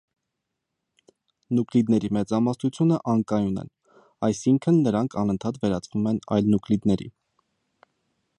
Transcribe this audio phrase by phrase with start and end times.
[1.57, 3.71] Նուկլիդների մեծամասնությունը անկայուն են,
[4.29, 7.11] այսինքն՝ նրանք անընդհատ վերածվում են այլ նուկլիդների։